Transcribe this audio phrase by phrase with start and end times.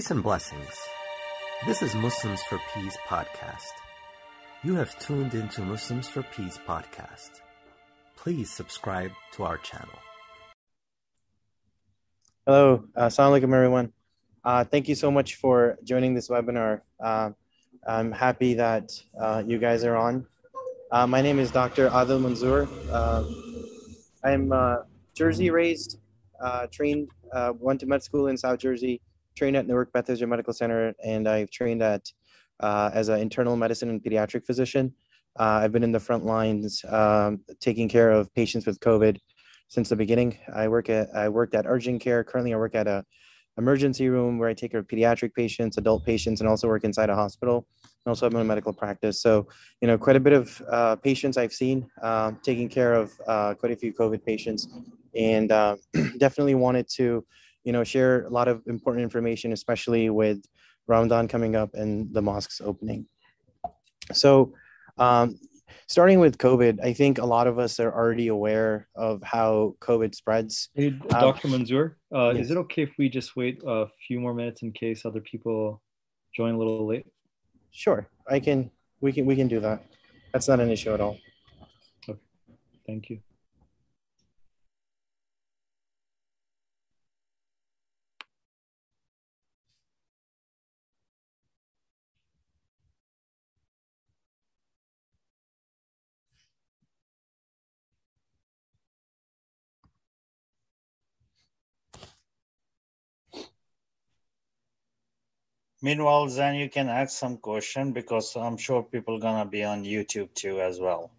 [0.00, 0.80] Peace and blessings.
[1.66, 3.74] This is Muslims for Peace podcast.
[4.64, 7.42] You have tuned into Muslims for Peace podcast.
[8.16, 9.98] Please subscribe to our channel.
[12.46, 13.92] Hello, uh, assalamu alaikum everyone.
[14.42, 16.80] Uh, thank you so much for joining this webinar.
[16.98, 17.32] Uh,
[17.86, 20.24] I'm happy that uh, you guys are on.
[20.90, 21.90] Uh, my name is Dr.
[21.90, 22.66] Adil Manzoor.
[22.90, 23.22] Uh,
[24.24, 24.76] I'm uh,
[25.12, 25.98] Jersey raised,
[26.70, 27.10] trained,
[27.58, 29.02] went to med school in South Jersey,
[29.34, 32.10] trained at Newark Beth Israel Medical Center, and I've trained at
[32.60, 34.94] uh, as an internal medicine and pediatric physician.
[35.38, 39.18] Uh, I've been in the front lines um, taking care of patients with COVID
[39.68, 40.36] since the beginning.
[40.54, 42.22] I work at I worked at urgent care.
[42.24, 43.04] Currently, I work at a
[43.58, 47.10] emergency room where I take care of pediatric patients, adult patients, and also work inside
[47.10, 47.66] a hospital.
[48.06, 49.20] I also have my medical practice.
[49.20, 49.46] So,
[49.80, 53.54] you know, quite a bit of uh, patients I've seen uh, taking care of uh,
[53.54, 54.68] quite a few COVID patients,
[55.14, 55.76] and uh,
[56.18, 57.24] definitely wanted to,
[57.64, 60.44] you know, share a lot of important information, especially with
[60.86, 63.06] Ramadan coming up and the mosques opening.
[64.12, 64.54] So,
[64.98, 65.38] um,
[65.86, 70.14] starting with COVID, I think a lot of us are already aware of how COVID
[70.14, 70.68] spreads.
[70.74, 71.48] Hey, Um, Dr.
[71.48, 72.46] Manzoor, uh, yes.
[72.46, 75.82] is it okay if we just wait a few more minutes in case other people
[76.34, 77.06] join a little late?
[77.70, 78.70] Sure, I can.
[79.00, 79.26] We can.
[79.26, 79.84] We can do that.
[80.32, 81.18] That's not an issue at all.
[82.08, 82.18] Okay.
[82.86, 83.20] Thank you.
[105.82, 110.32] Meanwhile, then you can ask some question because I'm sure people gonna be on YouTube
[110.34, 111.10] too as well.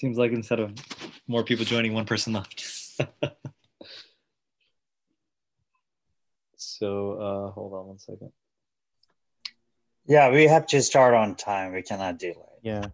[0.00, 0.72] Seems like instead of
[1.28, 2.58] more people joining, one person left.
[6.56, 8.32] so uh, hold on one second.
[10.06, 11.74] Yeah, we have to start on time.
[11.74, 12.34] We cannot delay.
[12.62, 12.86] Yeah.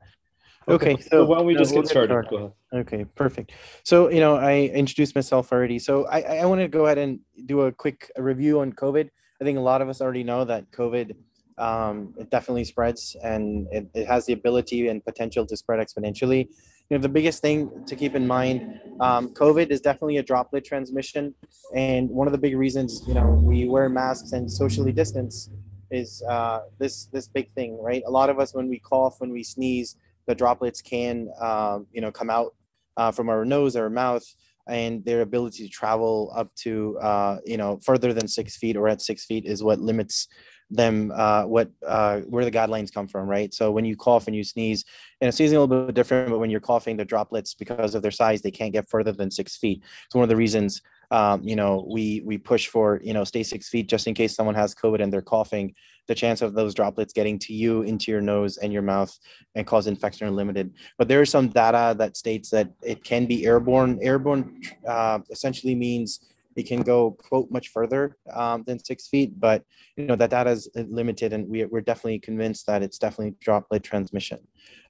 [0.69, 0.97] Okay.
[0.97, 2.09] So why don't we no, just we'll get started?
[2.09, 2.29] started.
[2.29, 2.53] Go ahead.
[2.75, 3.53] Okay, perfect.
[3.85, 5.79] So, you know, I introduced myself already.
[5.79, 9.09] So, I, I want to go ahead and do a quick review on COVID.
[9.41, 11.15] I think a lot of us already know that COVID
[11.59, 16.49] um, it definitely spreads and it, it has the ability and potential to spread exponentially.
[16.89, 20.65] You know, the biggest thing to keep in mind, um, COVID is definitely a droplet
[20.65, 21.35] transmission,
[21.75, 25.51] and one of the big reasons you know we wear masks and socially distance
[25.91, 28.03] is uh, this this big thing, right?
[28.07, 29.97] A lot of us when we cough, when we sneeze,
[30.29, 32.55] the droplets can um, you know come out
[32.97, 34.25] uh, from our nose or mouth
[34.69, 38.87] and their ability to travel up to uh, you know further than six feet or
[38.89, 40.29] at six feet is what limits
[40.71, 43.55] them uh, what uh, where the guidelines come from right?
[43.55, 44.85] So when you cough and you sneeze
[45.21, 48.11] and sneezing a little bit different but when you're coughing the droplets because of their
[48.11, 49.83] size they can't get further than six feet.
[50.07, 50.83] It's one of the reasons
[51.13, 54.35] um, you know we we push for you know stay six feet just in case
[54.35, 55.75] someone has covid and they're coughing.
[56.09, 59.17] The chance of those droplets getting to you into your nose and your mouth
[59.57, 60.73] and cause infection are limited.
[60.99, 63.99] But there is some data that states that it can be airborne.
[64.01, 66.21] Airborne uh, essentially means
[66.57, 69.63] it can go quote much further um, than six feet but
[69.97, 73.83] you know that data is limited and we, we're definitely convinced that it's definitely droplet
[73.83, 74.39] transmission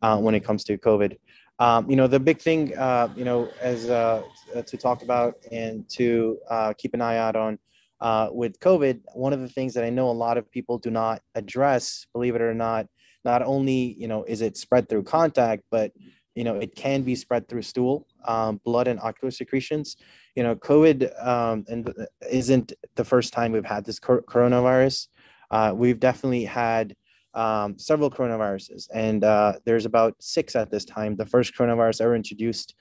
[0.03, 1.17] uh, when it comes to covid.
[1.59, 4.23] Um, you know the big thing uh, you know as uh,
[4.67, 7.59] to talk about and to uh, keep an eye out on
[8.01, 10.91] uh, with covid one of the things that i know a lot of people do
[10.91, 12.87] not address believe it or not
[13.25, 15.93] not only you know is it spread through contact but
[16.35, 19.97] you know it can be spread through stool um, blood and ocular secretions
[20.37, 21.93] you know covid um, and
[22.31, 25.09] isn't the first time we've had this cor- coronavirus.
[25.51, 26.95] Uh, we've definitely had
[27.35, 31.17] um, several coronaviruses and uh, there's about six at this time.
[31.17, 32.75] The first coronavirus ever introduced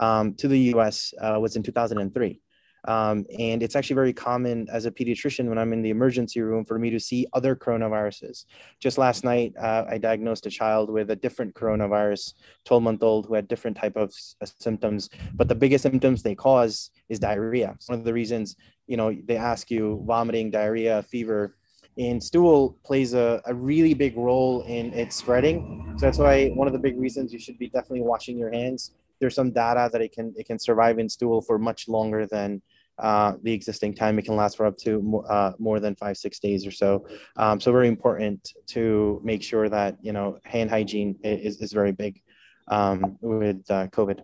[0.00, 2.40] um, to the us uh, was in 2003
[2.84, 6.64] um, and it's actually very common as a pediatrician when I'm in the emergency room
[6.64, 8.46] for me to see other coronaviruses.
[8.78, 12.34] Just last night, uh, I diagnosed a child with a different coronavirus,
[12.64, 15.10] 12 month old, who had different type of uh, symptoms.
[15.34, 17.72] But the biggest symptoms they cause is diarrhea.
[17.74, 18.56] It's one of the reasons,
[18.86, 21.56] you know, they ask you vomiting, diarrhea, fever.
[21.98, 25.94] And stool plays a, a really big role in its spreading.
[25.98, 28.92] So that's why one of the big reasons you should be definitely washing your hands
[29.20, 32.60] there's some data that it can it can survive in stool for much longer than
[33.00, 34.18] uh, the existing time.
[34.18, 37.06] It can last for up to uh, more than five, six days or so.
[37.36, 41.92] Um, so very important to make sure that, you know, hand hygiene is, is very
[41.92, 42.20] big
[42.68, 44.20] um, with uh, COVID.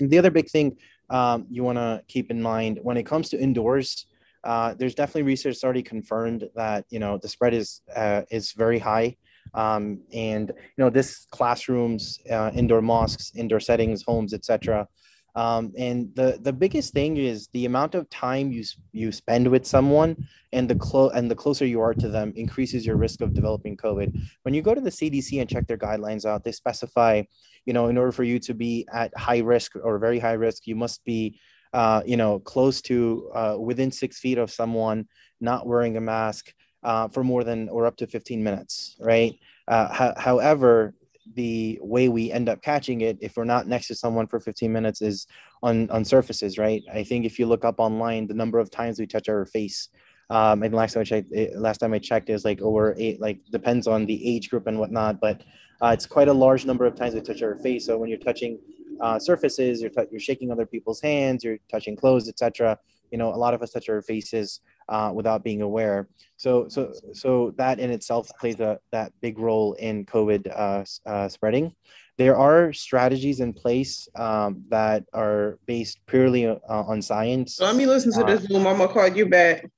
[0.00, 0.76] And the other big thing
[1.10, 4.06] um, you want to keep in mind when it comes to indoors,
[4.44, 8.78] uh, there's definitely research already confirmed that, you know, the spread is, uh, is very
[8.78, 9.16] high.
[9.54, 14.88] Um, and, you know, this classrooms, uh, indoor mosques, indoor settings, homes, etc
[15.36, 19.66] um, and the the biggest thing is the amount of time you you spend with
[19.66, 20.16] someone,
[20.52, 23.76] and the clo- and the closer you are to them increases your risk of developing
[23.76, 24.18] COVID.
[24.42, 27.22] When you go to the CDC and check their guidelines out, they specify,
[27.66, 30.66] you know, in order for you to be at high risk or very high risk,
[30.66, 31.38] you must be,
[31.74, 35.06] uh, you know, close to uh, within six feet of someone,
[35.40, 36.52] not wearing a mask.
[36.82, 39.34] Uh, for more than or up to 15 minutes, right?
[39.66, 40.94] Uh, however,
[41.34, 44.72] the way we end up catching it if we're not next to someone for 15
[44.72, 45.26] minutes is
[45.62, 46.82] on on surfaces right?
[46.92, 49.88] I think if you look up online the number of times we touch our face
[50.30, 53.38] um and last time i checked last time i checked is like over eight like
[53.52, 55.42] depends on the age group and whatnot but
[55.82, 57.84] uh, it's quite a large number of times we touch our face.
[57.84, 58.58] So when you're touching
[59.00, 62.78] uh, surfaces you're, t- you're shaking other people's hands you're touching clothes etc
[63.10, 66.08] you know a lot of us touch our faces uh, without being aware.
[66.36, 71.28] So, so, so that in itself plays a that big role in COVID uh, uh,
[71.28, 71.74] spreading.
[72.18, 77.60] There are strategies in place um, that are based purely uh, on science.
[77.60, 78.66] Let me listen to this room.
[78.66, 79.68] I'm gonna call you back.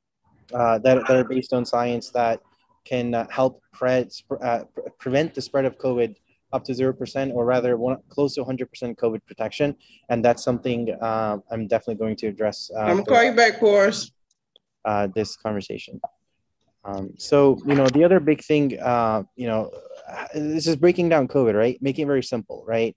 [0.53, 2.41] Uh, that, that are based on science that
[2.85, 4.09] can uh, help pre-
[4.99, 6.17] prevent the spread of COVID
[6.55, 8.65] up to 0% or rather one, close to 100%
[8.97, 9.77] COVID protection.
[10.09, 12.71] And that's something uh, I'm definitely going to address.
[12.75, 14.11] Uh, I'm to call you back, Boris
[14.89, 16.01] uh, this conversation.
[16.85, 19.71] Um, so, you know, the other big thing, uh, you know,
[20.35, 21.77] this is breaking down COVID, right?
[21.83, 22.97] Making it very simple, right?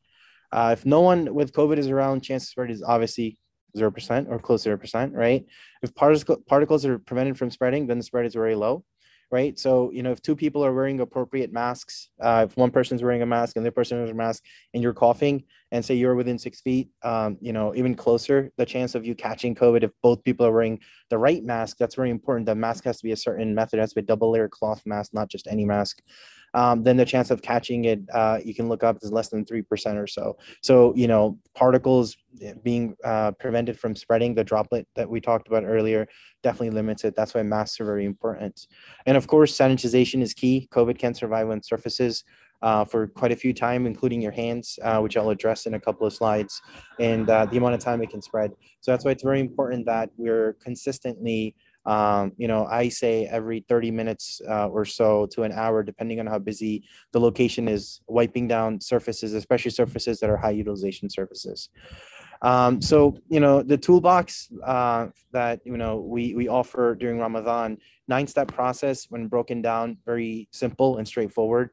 [0.53, 3.37] Uh, if no one with COVID is around, chance of spread is obviously
[3.75, 5.45] 0% or close to 0%, right?
[5.83, 8.85] If particle, particles are prevented from spreading, then the spread is very low
[9.31, 9.57] right?
[9.57, 13.21] So, you know, if two people are wearing appropriate masks, uh, if one person's wearing
[13.21, 14.43] a mask and the other person wears a mask
[14.73, 18.65] and you're coughing and say you're within six feet, um, you know, even closer, the
[18.65, 20.79] chance of you catching COVID if both people are wearing
[21.09, 22.45] the right mask, that's very important.
[22.45, 24.49] The mask has to be a certain method, it has to be a double layer
[24.49, 26.01] cloth mask, not just any mask
[26.53, 29.45] um, then the chance of catching it uh, you can look up is less than
[29.45, 30.37] 3% or so.
[30.61, 32.17] So, you know, particles
[32.63, 36.07] being uh, prevented from spreading the droplet that we talked about earlier
[36.43, 37.15] definitely limits it.
[37.15, 38.67] That's why masks are very important.
[39.05, 40.67] And of course, sanitization is key.
[40.71, 42.23] COVID can survive on surfaces.
[42.63, 45.79] Uh, for quite a few time, including your hands, uh, which I'll address in a
[45.79, 46.61] couple of slides,
[46.99, 48.51] and uh, the amount of time it can spread.
[48.81, 51.55] So that's why it's very important that we're consistently
[51.85, 56.19] um, you know, I say every 30 minutes uh, or so to an hour, depending
[56.19, 61.09] on how busy the location is, wiping down surfaces, especially surfaces that are high utilization
[61.09, 61.69] surfaces.
[62.43, 67.77] Um, so, you know, the toolbox uh, that, you know, we, we offer during Ramadan,
[68.07, 71.69] nine step process when broken down, very simple and straightforward.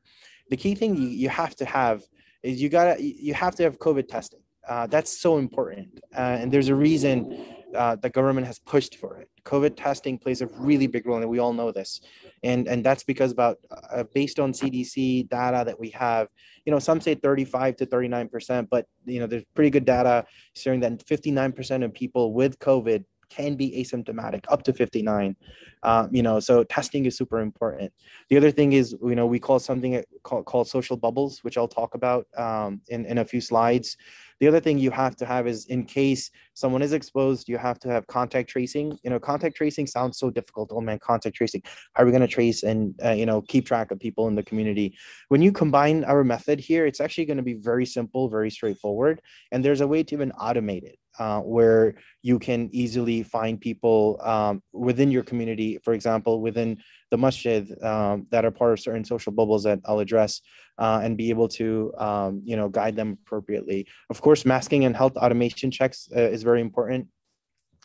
[0.51, 2.03] The key thing you, you have to have
[2.43, 4.41] is you gotta, you have to have COVID testing.
[4.67, 6.01] Uh, that's so important.
[6.15, 9.29] Uh, and there's a reason uh, the government has pushed for it.
[9.49, 12.00] COVID testing plays a really big role, and we all know this.
[12.43, 16.29] And and that's because about uh, based on CDC data that we have,
[16.65, 20.27] you know, some say 35 to 39 percent, but you know, there's pretty good data
[20.55, 25.37] showing that 59 percent of people with COVID can be asymptomatic up to 59
[25.83, 27.93] um, you know so testing is super important
[28.31, 31.69] the other thing is you know we call something called, called social bubbles which i'll
[31.69, 33.97] talk about um, in, in a few slides
[34.40, 37.78] the other thing you have to have is in case someone is exposed, you have
[37.80, 38.99] to have contact tracing.
[39.02, 40.71] You know, contact tracing sounds so difficult.
[40.73, 41.62] Oh man, contact tracing.
[41.95, 44.35] How are we going to trace and uh, you know keep track of people in
[44.35, 44.97] the community?
[45.28, 49.21] When you combine our method here, it's actually going to be very simple, very straightforward,
[49.52, 50.99] and there's a way to even automate it.
[51.19, 56.79] Uh, where you can easily find people um, within your community, for example, within
[57.11, 60.41] the masjid um, that are part of certain social bubbles that I'll address
[60.79, 63.87] uh, and be able to um, you know guide them appropriately.
[64.11, 67.09] Of course, masking and health automation checks uh, is very important.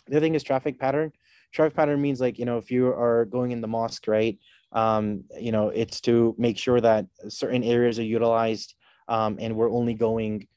[0.08, 1.12] The other thing is traffic pattern.
[1.52, 4.38] Traffic pattern means like you know if you are going in the mosque, right?
[4.72, 8.76] Um, you know it's to make sure that certain areas are utilized
[9.08, 10.48] um, and we're only going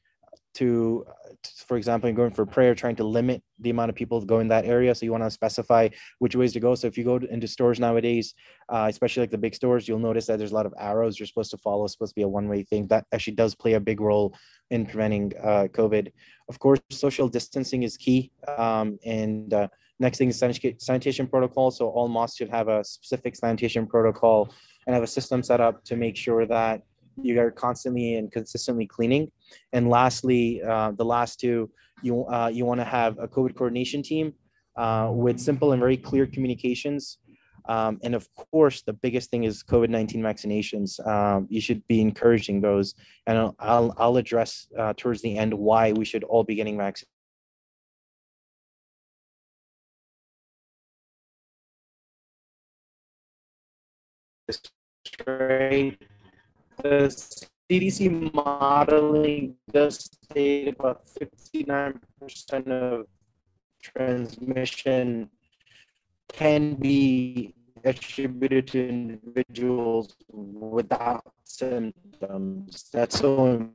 [0.57, 1.05] to
[1.67, 4.65] for example, going for prayer, trying to limit the amount of people go in that
[4.65, 4.93] area.
[4.95, 6.75] So you want to specify which ways to go.
[6.75, 8.33] So if you go into stores nowadays,
[8.69, 11.27] uh, especially like the big stores, you'll notice that there's a lot of arrows you're
[11.27, 11.85] supposed to follow.
[11.85, 12.87] It's supposed to be a one-way thing.
[12.87, 14.35] That actually does play a big role
[14.71, 16.11] in preventing uh, COVID.
[16.49, 18.31] Of course, social distancing is key.
[18.57, 19.67] Um, and uh,
[19.99, 21.71] next thing is sanitation protocol.
[21.71, 24.53] So all mosques should have a specific sanitation protocol
[24.85, 26.81] and have a system set up to make sure that
[27.21, 29.31] you are constantly and consistently cleaning.
[29.73, 31.69] And lastly, uh, the last two,
[32.01, 34.33] you uh, you want to have a COVID coordination team
[34.75, 37.17] uh, with simple and very clear communications.
[37.67, 41.05] Um, and of course, the biggest thing is COVID 19 vaccinations.
[41.05, 42.93] Um, you should be encouraging those.
[43.25, 46.77] And I'll, I'll, I'll address uh, towards the end why we should all be getting
[46.77, 47.07] vaccinated.
[56.83, 57.09] The
[57.69, 63.07] CDC modeling does state about 59% of
[63.81, 65.29] transmission
[66.33, 72.85] can be attributed to individuals without symptoms.
[72.91, 73.69] That's so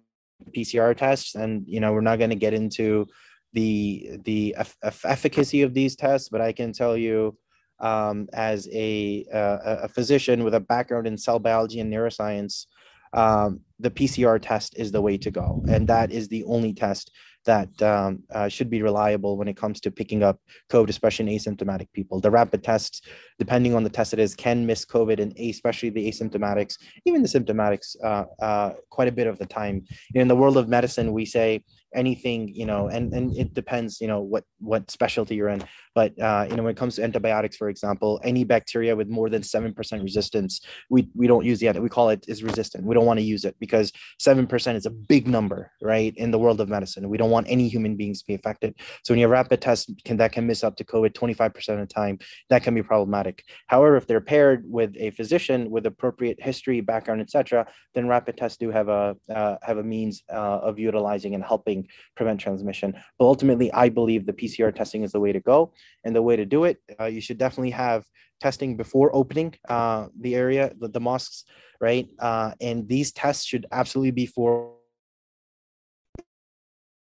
[0.57, 3.07] PCR tests, and you know we're not going to get into
[3.53, 7.37] the the efficacy of these tests, but I can tell you
[7.81, 12.67] um, as a, a physician with a background in cell biology and neuroscience,
[13.12, 17.11] um, the PCR test is the way to go, and that is the only test
[17.45, 20.38] that um, uh, should be reliable when it comes to picking up
[20.71, 22.21] COVID, especially in asymptomatic people.
[22.21, 23.02] The rapid tests,
[23.38, 27.28] depending on the test it is, can miss COVID, and especially the asymptomatics, even the
[27.28, 29.85] symptomatics, uh, uh, quite a bit of the time.
[30.14, 31.64] In the world of medicine, we say
[31.95, 35.63] anything you know and and it depends you know what what specialty you're in.
[35.95, 39.29] But uh, you know when it comes to antibiotics for example any bacteria with more
[39.29, 42.85] than 7% resistance we we don't use the we call it is resistant.
[42.85, 46.39] We don't want to use it because 7% is a big number right in the
[46.39, 47.09] world of medicine.
[47.09, 48.75] We don't want any human beings to be affected.
[49.05, 51.79] So when you have rapid tests can that can miss up to covid 25% of
[51.81, 52.19] the time
[52.51, 53.45] that can be problematic.
[53.67, 58.59] However if they're paired with a physician with appropriate history background etc then rapid tests
[58.59, 61.82] do have a uh, have a means uh, of utilizing and helping
[62.17, 62.95] prevent transmission.
[63.19, 65.73] But ultimately, I believe the PCR testing is the way to go.
[66.05, 68.05] And the way to do it, uh, you should definitely have
[68.41, 71.45] testing before opening uh, the area, the, the mosques,
[71.81, 72.09] right?
[72.19, 74.75] Uh, and these tests should absolutely be for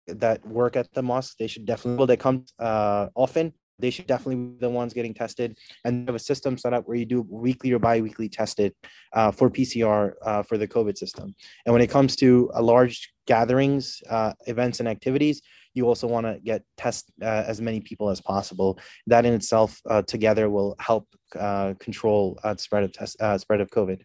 [0.06, 1.36] that work at the mosque.
[1.38, 5.12] They should definitely, well, they come uh, often they should definitely be the ones getting
[5.12, 5.58] tested.
[5.84, 8.72] And have a system set up where you do weekly or bi-weekly tested
[9.12, 11.34] uh, for PCR uh, for the COVID system.
[11.66, 15.42] And when it comes to a large gatherings, uh, events, and activities,
[15.74, 18.78] you also want to get test uh, as many people as possible.
[19.08, 21.08] That in itself, uh, together, will help
[21.38, 24.02] uh, control spread of test spread of COVID.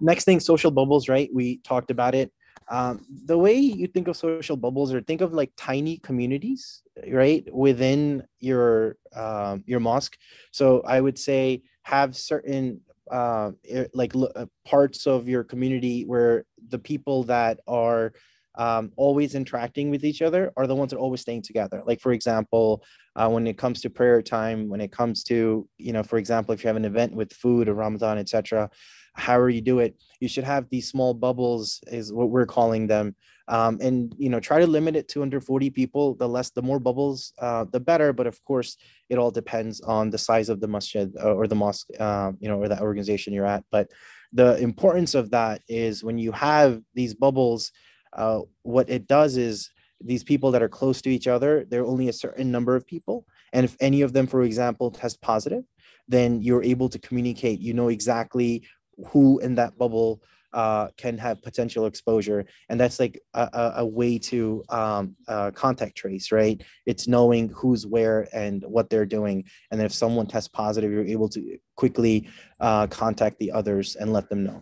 [0.00, 1.08] Next thing, social bubbles.
[1.08, 2.32] Right, we talked about it.
[2.70, 7.44] Um, the way you think of social bubbles or think of like tiny communities right
[7.52, 10.16] within your um, your mosque
[10.52, 13.50] so i would say have certain uh,
[13.92, 18.12] like uh, parts of your community where the people that are
[18.56, 21.82] um, always interacting with each other are the ones that are always staying together.
[21.86, 22.82] Like for example,
[23.16, 26.52] uh, when it comes to prayer time, when it comes to you know, for example,
[26.52, 28.70] if you have an event with food or Ramadan, etc.,
[29.14, 33.14] however you do it, you should have these small bubbles, is what we're calling them,
[33.48, 36.14] um, and you know, try to limit it to under 40 people.
[36.14, 38.12] The less, the more bubbles, uh, the better.
[38.12, 38.76] But of course,
[39.08, 42.48] it all depends on the size of the masjid uh, or the mosque, uh, you
[42.48, 43.64] know, or that organization you're at.
[43.70, 43.90] But
[44.32, 47.72] the importance of that is when you have these bubbles
[48.12, 51.86] uh, what it does is these people that are close to each other, there are
[51.86, 53.26] only a certain number of people.
[53.52, 55.64] And if any of them, for example, test positive,
[56.08, 57.60] then you're able to communicate.
[57.60, 58.64] You know exactly
[59.08, 62.44] who in that bubble uh, can have potential exposure.
[62.68, 66.60] And that's like a, a way to um, uh, contact trace, right?
[66.86, 69.44] It's knowing who's where and what they're doing.
[69.70, 72.28] And then if someone tests positive, you're able to quickly
[72.58, 74.60] uh, contact the others and let them know.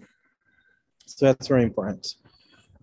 [1.06, 2.16] So that's very important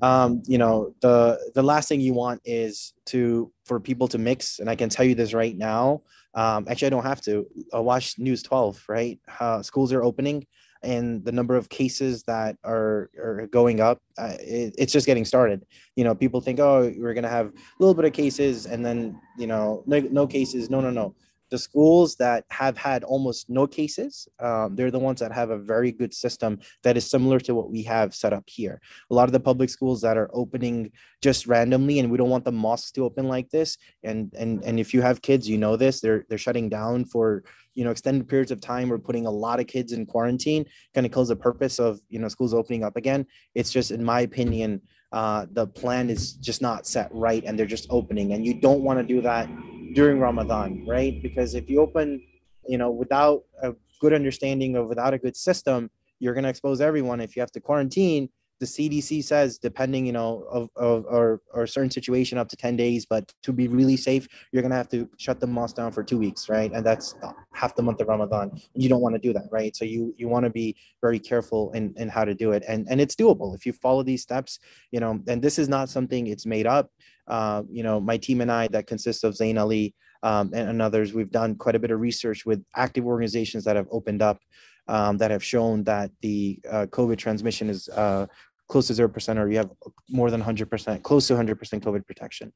[0.02, 4.60] um, you know the the last thing you want is to for people to mix
[4.60, 6.02] and i can tell you this right now
[6.34, 9.20] um, actually i don't have to uh, watch news 12 right
[9.62, 10.46] schools are opening
[10.86, 15.26] and the number of cases that are, are going up uh, it, it's just getting
[15.26, 15.66] started.
[15.96, 19.20] You know people think oh we're to have a little bit of cases and then
[19.38, 20.70] you know no, no cases.
[20.70, 21.16] No no no
[21.56, 25.58] the schools that have had almost no cases, um, they're the ones that have a
[25.58, 28.82] very good system that is similar to what we have set up here.
[29.10, 32.44] A lot of the public schools that are opening just randomly, and we don't want
[32.44, 33.78] the mosques to open like this.
[34.04, 36.02] And and and if you have kids, you know this.
[36.02, 38.90] They're they're shutting down for you know extended periods of time.
[38.90, 40.66] We're putting a lot of kids in quarantine.
[40.94, 43.26] Kind of kills the purpose of you know schools opening up again.
[43.54, 44.82] It's just, in my opinion,
[45.14, 48.82] uh, the plan is just not set right, and they're just opening, and you don't
[48.82, 49.48] want to do that
[49.96, 51.22] during Ramadan, right?
[51.24, 52.22] Because if you open,
[52.68, 56.82] you know, without a good understanding of without a good system, you're going to expose
[56.82, 57.22] everyone.
[57.22, 61.68] If you have to quarantine, the CDC says, depending, you know, of, of or, or
[61.68, 63.06] certain situation, up to 10 days.
[63.06, 66.04] But to be really safe, you're going to have to shut the mosque down for
[66.04, 66.72] two weeks, right?
[66.72, 67.16] And that's
[67.54, 68.62] half the month of Ramadan.
[68.74, 69.76] You don't want to do that, right?
[69.76, 72.64] So you you want to be very careful in, in how to do it.
[72.68, 73.56] And, and it's doable.
[73.56, 74.60] If you follow these steps,
[74.92, 76.92] you know, and this is not something it's made up.
[77.28, 80.82] Uh, you know, my team and I that consists of Zain Ali, um, and, and,
[80.82, 81.14] others.
[81.14, 84.40] We've done quite a bit of research with active organizations that have opened up
[84.88, 88.26] um, that have shown that the uh, COVID transmission is uh,
[88.68, 89.72] close to 0% or you have
[90.10, 92.52] more than 100%, close to 100% COVID protection.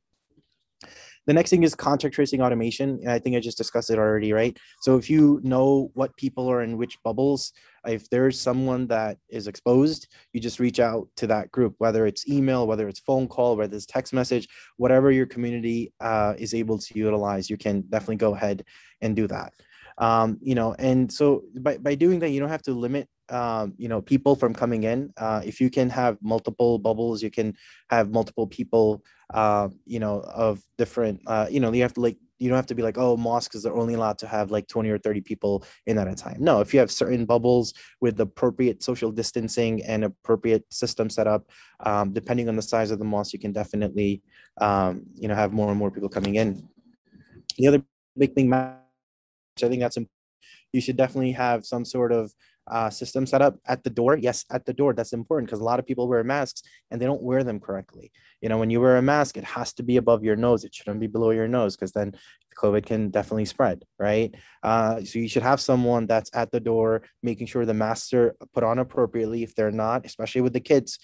[1.28, 3.00] The next thing is contact tracing automation.
[3.02, 4.58] And I think I just discussed it already, right?
[4.82, 7.54] So if you know what people are in which bubbles,
[7.86, 12.28] if there's someone that is exposed, you just reach out to that group, whether it's
[12.28, 14.48] email, whether it's phone call, whether it's text message,
[14.78, 18.64] whatever your community uh, is able to utilize, you can definitely go ahead
[19.02, 19.54] and do that.
[19.98, 23.74] Um, you know, and so by, by doing that, you don't have to limit um,
[23.78, 25.14] you know people from coming in.
[25.18, 27.56] Uh, if you can have multiple bubbles you can
[27.90, 32.18] have multiple people uh, you know of different uh, you know you have to like
[32.38, 34.90] you don't have to be like oh mosques are only allowed to have like 20
[34.90, 36.38] or 30 people in at a time.
[36.40, 41.50] No if you have certain bubbles with appropriate social distancing and appropriate system set up
[41.82, 44.22] um, depending on the size of the mosque you can definitely
[44.62, 46.68] um, you know have more and more people coming in.
[47.58, 47.84] The other
[48.18, 48.74] big thing i
[49.60, 50.20] think that's important
[50.72, 52.34] you should definitely have some sort of
[52.70, 54.18] uh, system set up at the door.
[54.18, 54.94] Yes, at the door.
[54.94, 56.62] That's important because a lot of people wear masks
[56.92, 58.12] and they don't wear them correctly.
[58.42, 60.64] You know, when you wear a mask, it has to be above your nose.
[60.64, 62.16] It shouldn't be below your nose because then
[62.58, 64.34] COVID can definitely spread, right?
[64.64, 68.36] Uh, so you should have someone that's at the door making sure the masks are
[68.54, 69.44] put on appropriately.
[69.44, 71.00] If they're not, especially with the kids,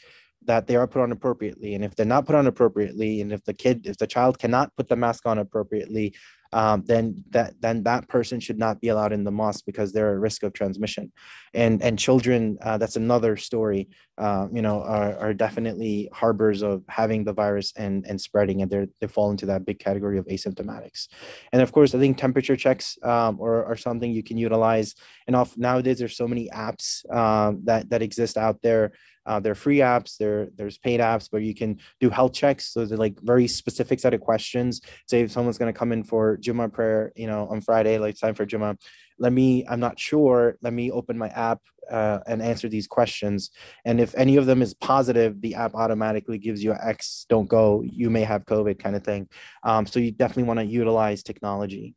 [0.46, 1.74] that they are put on appropriately.
[1.74, 4.76] And if they're not put on appropriately, and if the kid, if the child cannot
[4.76, 6.16] put the mask on appropriately,
[6.56, 10.14] um, then that then that person should not be allowed in the mosque because they're
[10.14, 11.12] at risk of transmission.
[11.54, 13.90] And and children, uh, that's another story.
[14.18, 18.72] Uh, you know, are, are definitely harbors of having the virus and and spreading, and
[18.72, 21.10] they they fall into that big category of asymptomatics.
[21.52, 24.96] And of course, I think temperature checks um, or are something you can utilize.
[25.28, 28.94] And off nowadays, there's so many apps um, that that exist out there
[29.26, 32.72] uh, there are free apps, there there's paid apps where you can do health checks.
[32.72, 34.82] So they're like very specific set of questions.
[35.08, 38.20] Say if someone's going to come in for Jummah prayer, you know, on Friday, like
[38.20, 38.78] time for Jummah,
[39.18, 43.52] let me, I'm not sure, let me open my app uh, and answer these questions.
[43.86, 47.84] And if any of them is positive, the app automatically gives you X, don't go,
[47.86, 49.30] you may have COVID kind of thing.
[49.64, 51.96] Um, so you definitely want to utilize technology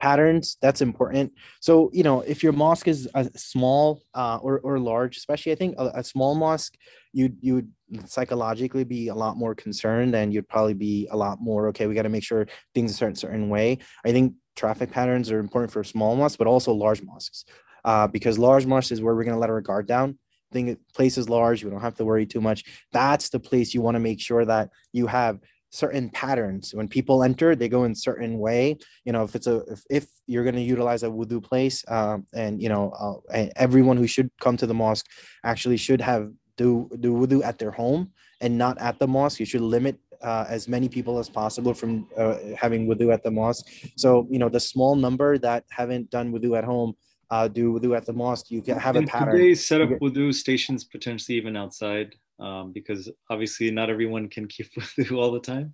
[0.00, 1.32] patterns that's important.
[1.60, 5.54] So you know if your mosque is a small uh, or, or large especially i
[5.54, 6.76] think a, a small mosque
[7.12, 7.70] you you would
[8.06, 11.94] psychologically be a lot more concerned and you'd probably be a lot more okay we
[11.94, 13.78] got to make sure things a certain certain way.
[14.04, 17.44] I think traffic patterns are important for small mosques but also large mosques
[17.84, 20.18] uh, because large mosques is where we're going to let our guard down.
[20.52, 22.64] Think place is large we don't have to worry too much.
[22.92, 25.38] That's the place you want to make sure that you have
[25.70, 26.74] certain patterns.
[26.74, 28.76] When people enter they go in certain way.
[29.04, 32.26] You know if it's a if, if you're going to utilize a wudu place um,
[32.34, 32.92] and you know
[33.32, 35.06] uh, everyone who should come to the mosque
[35.44, 39.40] actually should have do do wudu at their home and not at the mosque.
[39.40, 43.30] You should limit uh, as many people as possible from uh, having wudu at the
[43.30, 43.66] mosque.
[43.96, 46.94] So you know the small number that haven't done wudu at home
[47.30, 49.36] uh, do wudu at the mosque you can have and a pattern.
[49.36, 54.68] they set up wudu stations potentially even outside um, because obviously not everyone can keep
[54.76, 55.72] with you all the time.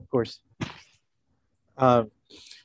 [0.00, 0.40] Of course.
[1.76, 2.10] Um,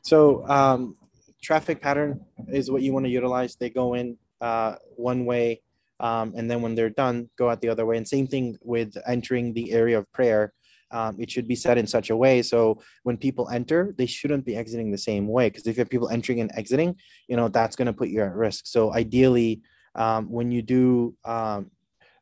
[0.04, 0.96] so um,
[1.42, 3.56] traffic pattern is what you want to utilize.
[3.56, 5.62] They go in uh, one way,
[6.00, 7.98] um, and then when they're done, go out the other way.
[7.98, 10.54] And same thing with entering the area of prayer.
[10.92, 14.44] Um, it should be set in such a way so when people enter, they shouldn't
[14.44, 15.48] be exiting the same way.
[15.48, 16.96] Because if you have people entering and exiting,
[17.28, 18.66] you know that's going to put you at risk.
[18.66, 19.62] So ideally,
[19.94, 21.70] um, when you do um,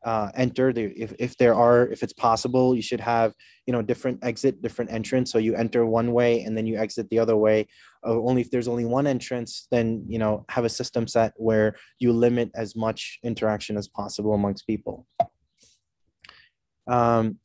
[0.06, 3.34] uh, enter the, if, if there are if it's possible you should have
[3.66, 5.32] you know different exit different entrance.
[5.32, 7.68] So you enter one way and then you exit the other way.
[8.06, 11.76] Uh, only if there's only one entrance then you know have a system set where
[12.00, 15.06] you limit as much interaction as possible amongst people.
[16.88, 17.40] Um,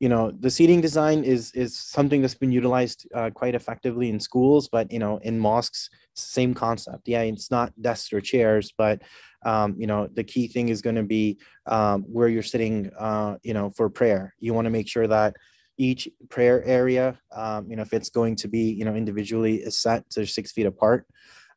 [0.00, 4.20] you know the seating design is is something that's been utilized uh, quite effectively in
[4.20, 7.06] schools but you know in mosques same concept.
[7.06, 9.02] Yeah it's not desks or chairs but
[9.44, 13.36] um, you know the key thing is going to be um, where you're sitting uh,
[13.42, 14.34] you know for prayer.
[14.40, 15.36] You want to make sure that
[15.76, 19.76] each prayer area um, you know if it's going to be you know individually is
[19.76, 21.06] set to six feet apart.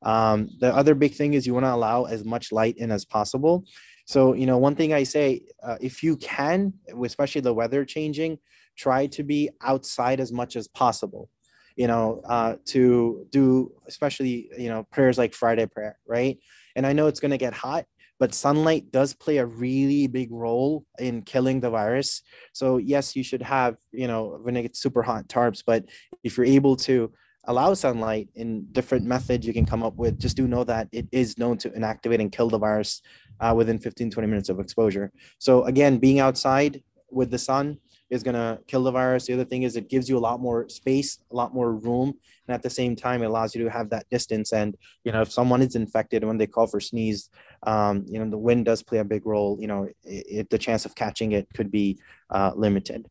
[0.03, 3.05] Um, the other big thing is you want to allow as much light in as
[3.05, 3.65] possible
[4.11, 5.25] so you know one thing i say
[5.63, 8.37] uh, if you can especially the weather changing
[8.77, 11.29] try to be outside as much as possible
[11.75, 16.37] you know uh, to do especially you know prayers like friday prayer right
[16.75, 17.85] and I know it's going to get hot,
[18.19, 22.21] but sunlight does play a really big role in killing the virus.
[22.53, 25.85] So yes, you should have, you know, when it gets super hot tarps, but
[26.23, 27.11] if you're able to
[27.45, 31.07] allow sunlight in different methods you can come up with, just do know that it
[31.11, 33.01] is known to inactivate and kill the virus
[33.41, 35.11] uh, within 15, 20 minutes of exposure.
[35.39, 37.79] So again, being outside with the sun,
[38.11, 39.25] is going to kill the virus.
[39.25, 42.13] The other thing is it gives you a lot more space, a lot more room,
[42.45, 44.51] and at the same time, it allows you to have that distance.
[44.51, 47.29] And you know, if someone is infected when they call for sneeze,
[47.63, 49.57] um, you know, the wind does play a big role.
[49.59, 51.99] You know, it, it, the chance of catching it could be
[52.29, 53.09] uh, limited.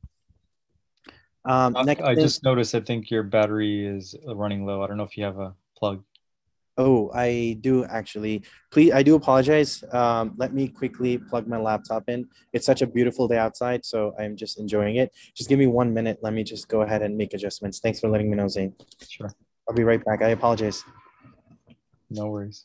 [1.46, 2.74] Um, next I, I just noticed.
[2.74, 4.82] I think your battery is running low.
[4.82, 6.04] I don't know if you have a plug.
[6.80, 8.42] Oh, I do actually.
[8.70, 9.84] Please, I do apologize.
[9.92, 12.26] Um, let me quickly plug my laptop in.
[12.54, 15.12] It's such a beautiful day outside, so I'm just enjoying it.
[15.34, 16.20] Just give me one minute.
[16.22, 17.80] Let me just go ahead and make adjustments.
[17.80, 18.72] Thanks for letting me know, Zain.
[19.06, 19.30] Sure.
[19.68, 20.22] I'll be right back.
[20.22, 20.82] I apologize.
[22.08, 22.64] No worries.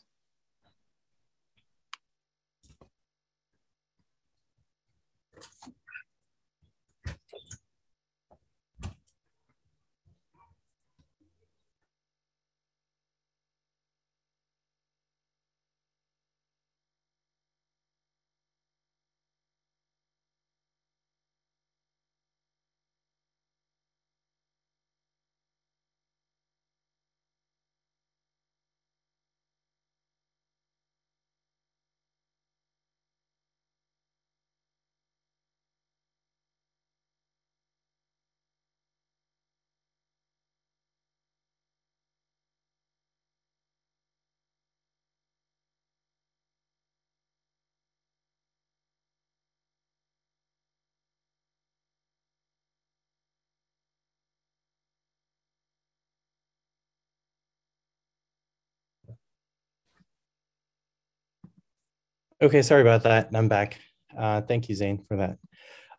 [62.42, 63.30] Okay, sorry about that.
[63.32, 63.80] I'm back.
[64.16, 65.38] Uh, thank you, Zain, for that.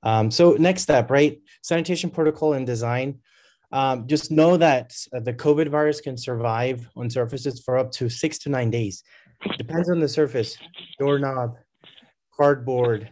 [0.03, 1.39] Um, so next step, right?
[1.63, 3.19] Sanitation protocol and design.
[3.71, 8.07] Um, just know that uh, the COVID virus can survive on surfaces for up to
[8.07, 9.03] six to nine days.
[9.57, 10.57] Depends on the surface,
[10.99, 11.55] doorknob,
[12.35, 13.09] cardboard,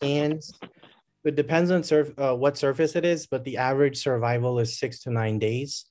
[0.00, 0.52] cans.
[1.24, 5.00] It depends on surf, uh, what surface it is, but the average survival is six
[5.00, 5.86] to nine days.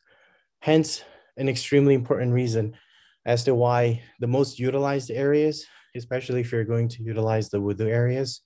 [0.61, 1.03] Hence,
[1.35, 2.77] an extremely important reason
[3.25, 5.65] as to why the most utilized areas
[5.99, 8.41] especially if you're going to utilize the wudu areas,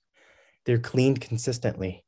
[0.64, 2.04] they're cleaned consistently.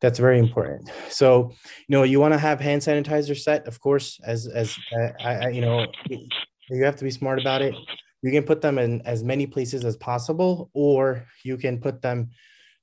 [0.00, 0.90] That's very important.
[1.08, 1.52] So,
[1.88, 5.48] you know, you want to have hand sanitizer set, of course, as as uh, I,
[5.56, 7.74] you know, you have to be smart about it.
[8.22, 12.30] You can put them in as many places as possible, or you can put them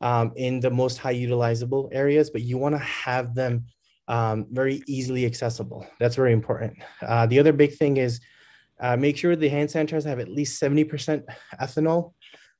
[0.01, 3.65] um, in the most high utilizable areas, but you want to have them
[4.07, 5.85] um, very easily accessible.
[5.99, 6.77] That's very important.
[7.01, 8.21] Uh, the other big thing is
[8.79, 11.23] uh, make sure the hand sanitizers have at least 70%
[11.59, 12.13] ethanol.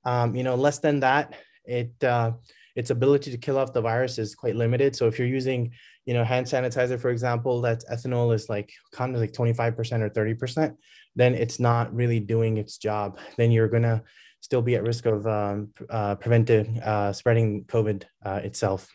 [0.06, 1.34] Um, you know, less than that,
[1.66, 2.34] it uh,
[2.76, 4.96] its ability to kill off the virus is quite limited.
[4.96, 5.72] So if you're using,
[6.06, 10.10] you know, hand sanitizer, for example, that ethanol is like kind of like 25% or
[10.10, 10.76] 30%,
[11.16, 13.18] then it's not really doing its job.
[13.38, 14.04] Then you're gonna
[14.42, 18.92] still be at risk of um, uh, preventing uh, spreading COVID uh, itself.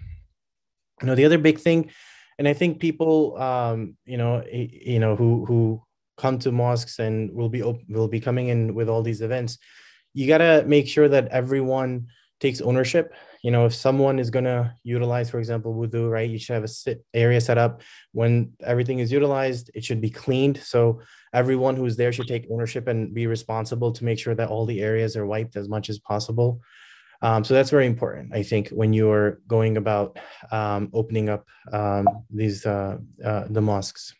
[1.01, 1.91] You know, the other big thing,
[2.39, 5.83] and I think people, um, you know, you know, who who
[6.23, 7.63] come to mosques and will be
[7.97, 9.59] will be coming in with all these events
[10.13, 12.07] you got to make sure that everyone
[12.41, 13.15] takes ownership.
[13.43, 16.65] You know if someone is going to utilize for example wudu right you should have
[16.65, 17.83] a sit area set up.
[18.13, 20.59] When everything is utilized it should be cleaned.
[20.59, 21.01] So
[21.33, 24.81] everyone who's there should take ownership and be responsible to make sure that all the
[24.81, 26.61] areas are wiped as much as possible.
[27.23, 30.19] Um, so that's very important i think when you're going about
[30.53, 34.15] um, opening up um, these uh, uh, the mosques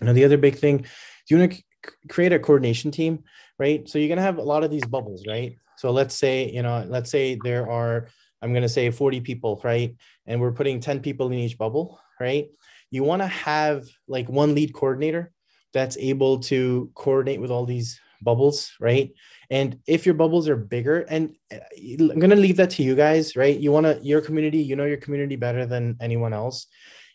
[0.00, 0.86] now, the other big thing,
[1.28, 1.62] you want to
[2.08, 3.24] create a coordination team,
[3.58, 3.88] right?
[3.88, 5.56] So you're going to have a lot of these bubbles, right?
[5.76, 8.08] So let's say, you know, let's say there are,
[8.42, 9.96] I'm going to say 40 people, right?
[10.26, 12.48] And we're putting 10 people in each bubble, right?
[12.90, 15.32] You want to have like one lead coordinator
[15.72, 19.12] that's able to coordinate with all these bubbles, right?
[19.50, 21.58] And if your bubbles are bigger, and uh,
[21.88, 23.56] I'm going to leave that to you guys, right?
[23.58, 26.66] You want to, your community, you know your community better than anyone else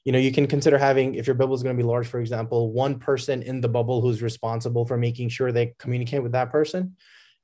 [0.03, 2.19] you know you can consider having if your bubble is going to be large for
[2.19, 6.51] example one person in the bubble who's responsible for making sure they communicate with that
[6.51, 6.95] person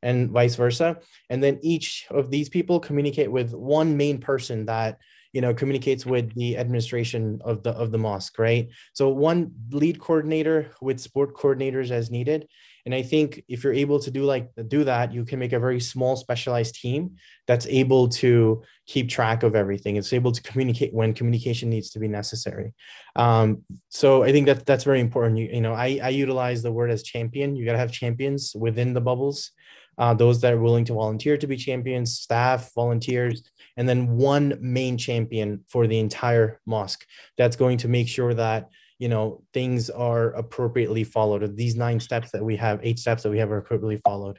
[0.02, 0.98] and vice versa.
[1.30, 4.98] And then each of these people communicate with one main person that
[5.34, 8.70] you know communicates with the administration of the of the mosque right?
[8.94, 12.48] So one lead coordinator with support coordinators as needed
[12.90, 15.60] and I think if you're able to do like do that, you can make a
[15.60, 19.96] very small specialized team that's able to keep track of everything.
[19.96, 22.74] It's able to communicate when communication needs to be necessary.
[23.16, 25.38] Um, so I think that that's very important.
[25.38, 27.56] You, you know, I, I utilize the word as champion.
[27.56, 29.52] You got to have champions within the bubbles.
[30.00, 33.44] Uh, those that are willing to volunteer to be champions, staff, volunteers,
[33.78, 37.06] and then one main champion for the entire mosque
[37.38, 38.70] that's going to make sure that
[39.00, 43.32] you know things are appropriately followed these nine steps that we have eight steps that
[43.32, 44.38] we have are appropriately followed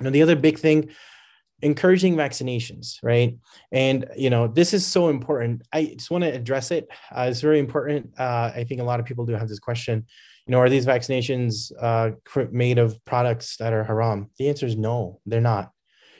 [0.00, 0.90] now the other big thing
[1.64, 3.36] encouraging vaccinations, right?
[3.72, 5.62] And you know, this is so important.
[5.72, 6.88] I just want to address it.
[7.10, 8.12] Uh, it's very important.
[8.18, 10.06] Uh, I think a lot of people do have this question.
[10.46, 12.10] You know, are these vaccinations uh,
[12.52, 14.30] made of products that are haram?
[14.38, 15.70] The answer is no, they're not.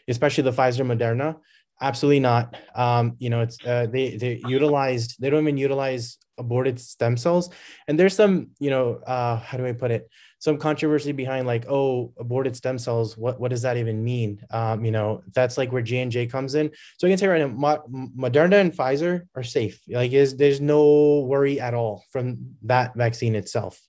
[0.09, 1.37] Especially the Pfizer, Moderna,
[1.81, 2.57] absolutely not.
[2.75, 5.17] Um, you know, it's uh, they they utilized.
[5.21, 7.51] They don't even utilize aborted stem cells,
[7.89, 8.51] and there's some.
[8.59, 10.09] You know, uh, how do I put it?
[10.45, 14.85] some controversy behind like oh aborted stem cells what what does that even mean um,
[14.85, 17.83] you know that's like where j&j comes in so i can say right now
[18.15, 23.35] moderna and pfizer are safe like is there's no worry at all from that vaccine
[23.35, 23.81] itself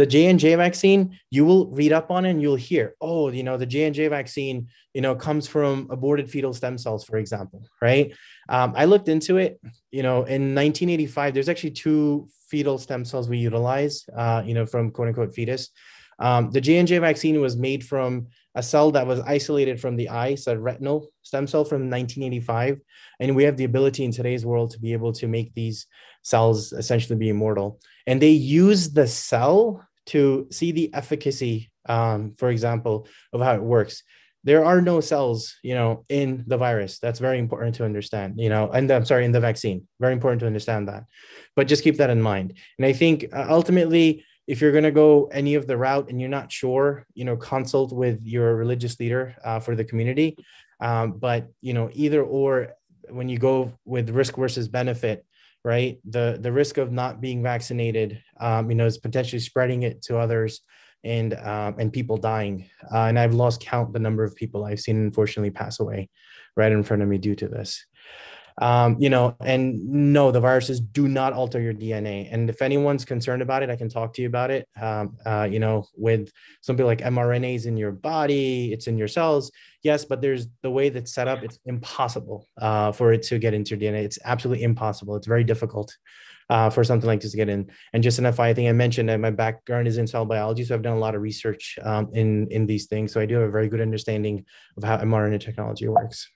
[0.00, 3.58] the j&j vaccine you will read up on it and you'll hear oh you know
[3.58, 8.14] the j&j vaccine you know comes from aborted fetal stem cells for example right?
[8.48, 9.60] Um, i looked into it
[9.90, 14.64] you know in 1985 there's actually two fetal stem cells we utilize uh, you know
[14.64, 15.68] from quote unquote fetus.
[16.18, 20.34] Um, the j&j vaccine was made from a cell that was isolated from the eye
[20.34, 22.80] so retinal stem cell from 1985
[23.20, 25.86] and we have the ability in today's world to be able to make these
[26.22, 27.80] cells essentially be immortal.
[28.06, 33.62] And they use the cell to see the efficacy um, for example of how it
[33.62, 34.02] works.
[34.42, 36.98] There are no cells you know in the virus.
[36.98, 39.86] That's very important to understand you know and i'm sorry in the vaccine.
[40.00, 41.04] Very important to understand that.
[41.56, 42.54] But just keep that in mind.
[42.78, 46.18] And i think uh, ultimately if you're going to go any of the route and
[46.20, 50.36] you're not sure you know consult with your religious leader uh, for the community.
[50.80, 52.72] Um, but you know either or
[53.10, 55.24] when you go with risk versus benefit
[55.64, 60.00] right the the risk of not being vaccinated um, you know is potentially spreading it
[60.02, 60.62] to others
[61.04, 62.68] and um, and people dying.
[62.92, 66.08] Uh, and I've lost count the number of people I've seen unfortunately pass away
[66.56, 67.84] right in front of me due to this.
[68.60, 72.28] Um, you know, and no, the viruses do not alter your DNA.
[72.30, 74.68] And if anyone's concerned about it, I can talk to you about it.
[74.80, 79.50] Um, uh, you know, with something like mRNAs in your body, it's in your cells.
[79.82, 81.42] Yes, but there's the way that's set up.
[81.42, 84.04] It's impossible uh, for it to get into your DNA.
[84.04, 85.16] It's absolutely impossible.
[85.16, 85.96] It's very difficult
[86.50, 87.70] uh, for something like this to get in.
[87.94, 90.74] And just an FYI, thing, I mentioned that my background is in cell biology, so
[90.74, 93.12] I've done a lot of research um, in in these things.
[93.12, 94.44] So I do have a very good understanding
[94.76, 96.28] of how mRNA technology works.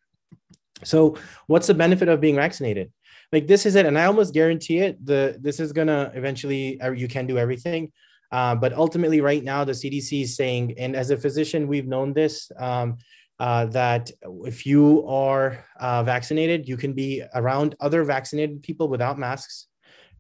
[0.83, 2.93] So, what's the benefit of being vaccinated?
[3.33, 5.05] Like this is it, and I almost guarantee it.
[5.05, 7.93] The this is gonna eventually uh, you can do everything.
[8.33, 12.13] Uh, but ultimately, right now, the CDC is saying, and as a physician, we've known
[12.13, 12.97] this um,
[13.39, 14.11] uh, that
[14.45, 19.67] if you are uh, vaccinated, you can be around other vaccinated people without masks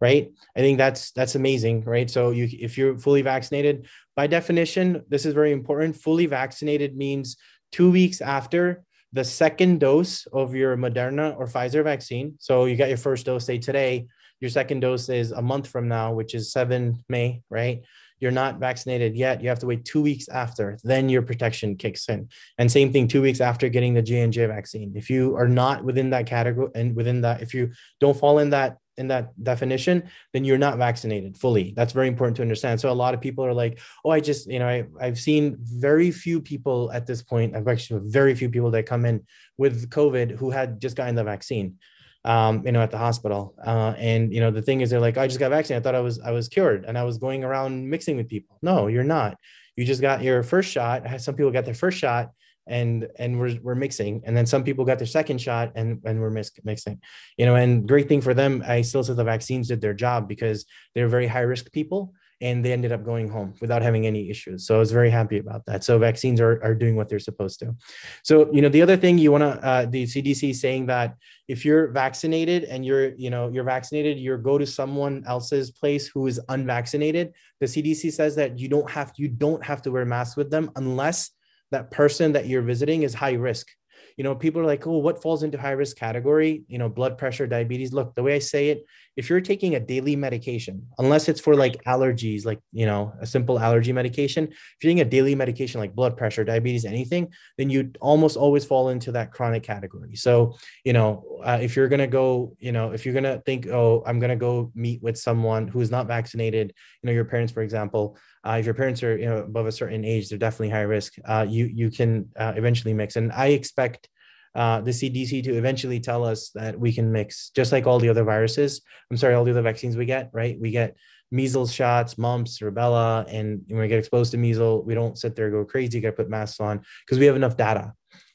[0.00, 3.86] right i think that's that's amazing right so you if you're fully vaccinated
[4.16, 7.36] by definition this is very important fully vaccinated means
[7.70, 12.34] two weeks after the second dose of your moderna or pfizer vaccine.
[12.40, 14.06] So you got your first dose say today.
[14.40, 17.82] Your second dose is a month from now which is 7 may right?
[18.18, 19.40] You're not vaccinated yet.
[19.40, 20.78] You have to wait two weeks after.
[20.82, 22.28] Then your protection kicks in.
[22.58, 24.92] And same thing two weeks after getting the j&j vaccine.
[24.96, 28.50] If you are not within that category and within that if you don't fall in
[28.50, 31.72] that in that definition, then you're not vaccinated fully.
[31.76, 32.80] That's very important to understand.
[32.80, 35.56] So a lot of people are like, oh, I just, you know, I, I've seen
[35.60, 37.56] very few people at this point.
[37.56, 39.26] I've actually very few people that come in
[39.58, 41.78] with COVID who had just gotten the vaccine,
[42.24, 43.54] um, you know, at the hospital.
[43.64, 45.82] Uh, and you know, the thing is, they're like, I just got vaccinated.
[45.82, 48.58] I thought I was I was cured, and I was going around mixing with people.
[48.62, 49.36] No, you're not.
[49.76, 51.02] You just got your first shot.
[51.20, 52.30] Some people got their first shot
[52.66, 56.20] and and we're, we're mixing and then some people got their second shot and and
[56.20, 57.00] we're mix, mixing.
[57.36, 60.28] You know and great thing for them i still say the vaccines did their job
[60.28, 64.28] because they're very high risk people and they ended up going home without having any
[64.28, 64.66] issues.
[64.66, 65.84] So i was very happy about that.
[65.84, 67.74] So vaccines are, are doing what they're supposed to.
[68.22, 71.16] So you know the other thing you want to uh, the cdc saying that
[71.48, 76.06] if you're vaccinated and you're you know you're vaccinated you go to someone else's place
[76.06, 77.32] who is unvaccinated.
[77.60, 80.70] The cdc says that you don't have you don't have to wear masks with them
[80.76, 81.30] unless
[81.74, 83.68] that person that you're visiting is high risk.
[84.16, 86.64] You know people are like oh what falls into high risk category?
[86.68, 87.92] You know blood pressure diabetes.
[87.92, 91.54] Look the way i say it if you're taking a daily medication unless it's for
[91.54, 95.80] like allergies like you know a simple allergy medication if you're taking a daily medication
[95.80, 100.14] like blood pressure diabetes anything then you almost always fall into that chronic category.
[100.14, 103.42] So you know uh, if you're going to go you know if you're going to
[103.44, 106.72] think oh i'm going to go meet with someone who's not vaccinated
[107.02, 109.72] you know your parents for example uh, if your parents are you know above a
[109.72, 113.16] certain age they're definitely high risk uh, you you can uh, eventually mix.
[113.16, 114.08] And i expect
[114.54, 118.08] uh, the CDC to eventually tell us that we can mix, just like all the
[118.08, 118.82] other viruses.
[119.10, 120.56] I'm sorry, all the other vaccines we get, right?
[120.60, 120.96] We get
[121.30, 125.50] measles shots, mumps, rubella, and when we get exposed to measles, we don't sit there
[125.50, 127.92] go crazy, got to put masks on because we have enough data,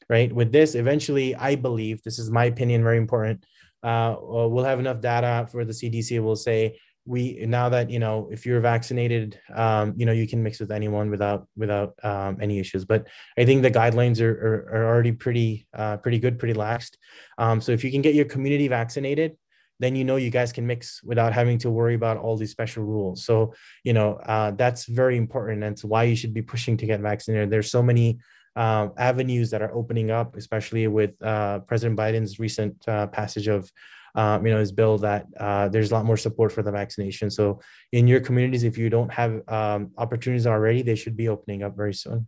[0.09, 0.33] right?
[0.33, 3.45] With this, eventually, I believe this is my opinion, very important.
[3.81, 6.21] Uh, we'll have enough data for the CDC.
[6.21, 6.77] Will say
[7.09, 10.71] we now that you know if you're vaccinated um, you know you can mix with
[10.71, 12.85] anyone without without um, any issues.
[12.85, 16.93] But i think the guidelines are, are, are already pretty uh, pretty good pretty laxed.
[17.39, 19.35] Um, so if you can get your community vaccinated
[19.81, 22.83] then you know you guys can mix without having to worry about all these special
[22.83, 23.25] rules.
[23.25, 26.85] So you know uh, that's very important and it's why you should be pushing to
[26.85, 27.49] get vaccinated.
[27.49, 28.19] There's so many
[28.55, 33.71] uh, avenues that are opening up especially with uh, president biden's recent uh, passage of
[34.15, 37.29] um, you know, his bill that uh, there's a lot more support for the vaccination.
[37.29, 41.63] So in your communities, if you don't have um, opportunities already, they should be opening
[41.63, 42.27] up very soon.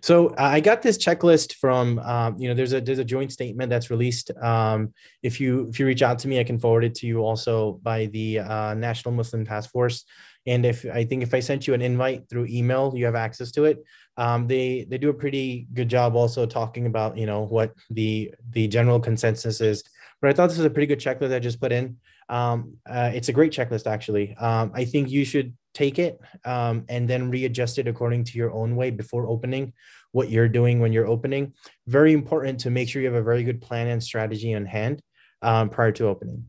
[0.00, 3.70] So I got this checklist from um, you know there's a there's a joint statement
[3.70, 4.30] that's released.
[4.42, 4.92] Um,
[5.22, 7.78] if you if you reach out to me, I can forward it to you also
[7.82, 10.04] by the uh, National Muslim Task Force.
[10.44, 13.52] And if I think if I sent you an invite through email, you have access
[13.52, 13.78] to it.
[14.16, 18.34] Um, they they do a pretty good job also talking about you know what the
[18.50, 19.84] the general consensus is
[20.22, 21.96] but I thought this was a pretty good checklist I just put in.
[22.28, 24.36] Um, uh, it's a great checklist, actually.
[24.36, 28.52] Um, I think you should take it um, and then readjust it according to your
[28.52, 29.72] own way before opening
[30.12, 31.54] what you're doing when you're opening.
[31.88, 35.02] Very important to make sure you have a very good plan and strategy on hand
[35.42, 36.46] um, prior to opening.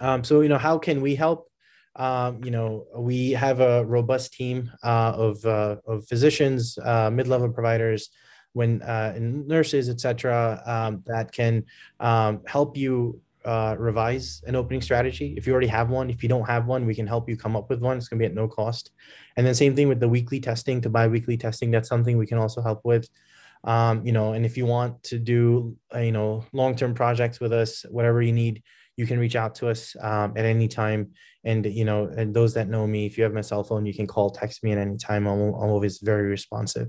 [0.00, 1.48] Um, so, you know, how can we help?
[1.94, 7.50] Um, you know, we have a robust team uh, of, uh, of physicians, uh, mid-level
[7.50, 8.10] providers,
[8.52, 11.64] when uh, nurses, etc., um, that can
[12.00, 15.34] um, help you uh, revise an opening strategy.
[15.36, 17.56] If you already have one, if you don't have one, we can help you come
[17.56, 17.96] up with one.
[17.96, 18.90] It's going to be at no cost.
[19.36, 21.70] And then same thing with the weekly testing to bi-weekly testing.
[21.70, 23.08] That's something we can also help with.
[23.64, 27.52] Um, you know, and if you want to do, uh, you know, long-term projects with
[27.52, 28.62] us, whatever you need,
[28.96, 31.12] you can reach out to us um, at any time.
[31.44, 33.94] And you know, and those that know me, if you have my cell phone, you
[33.94, 35.26] can call, text me at any time.
[35.26, 36.88] I'm, I'm always very responsive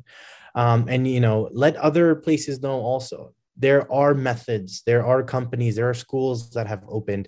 [0.56, 3.34] um, and you know let other places know also.
[3.58, 7.28] There are methods there are companies there are schools that have opened.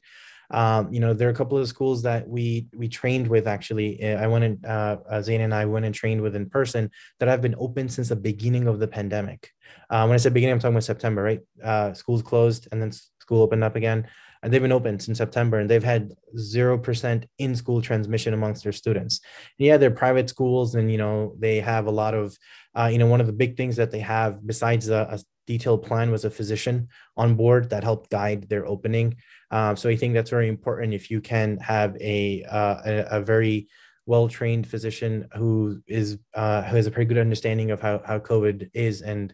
[0.49, 4.03] Um, you know there are a couple of schools that we we trained with actually.
[4.03, 7.29] I went and uh, uh, Zain and i went and trained with in person that
[7.29, 9.49] have been open since the beginning of the pandemic.
[9.89, 11.41] Uh, when i said beginning i'm talking about september right?
[11.63, 14.07] Uh, schools closed and then school opened up again
[14.43, 18.71] and they've been open since September and they've had 0% in school transmission amongst their
[18.71, 19.21] students.
[19.59, 22.35] And yeah, they're private schools and, you know, they have a lot of,
[22.75, 25.83] uh, you know, one of the big things that they have besides a, a detailed
[25.83, 29.15] plan was a physician on board that helped guide their opening.
[29.51, 33.21] Um, so I think that's very important if you can have a, uh, a, a
[33.21, 33.67] very
[34.07, 38.69] well-trained physician who is uh, who has a pretty good understanding of how, how COVID
[38.73, 39.33] is and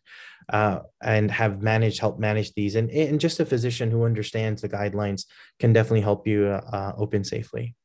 [0.52, 2.76] uh, and have managed help manage these.
[2.76, 5.26] And, and just a physician who understands the guidelines
[5.60, 7.76] can definitely help you uh, open safely.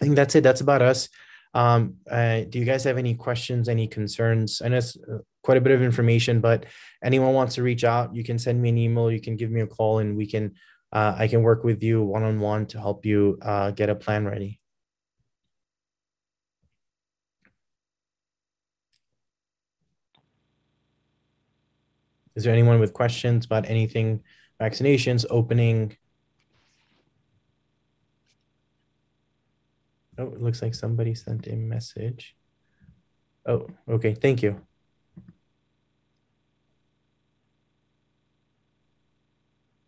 [0.00, 0.42] I think that's it.
[0.42, 1.08] That's about us.
[1.52, 4.62] Um, uh, do you guys have any questions any concerns?
[4.64, 6.66] I know it's uh, quite a bit of information but
[7.02, 9.60] anyone wants to reach out you can send me an email you can give me
[9.60, 10.52] a call and we can
[10.92, 14.59] uh, i can work with you one-on-one to help you uh, get a plan ready
[22.40, 24.22] Is there anyone with questions about anything,
[24.58, 25.94] vaccinations, opening?
[30.16, 32.34] Oh, it looks like somebody sent a message.
[33.44, 34.14] Oh, okay.
[34.14, 34.58] Thank you.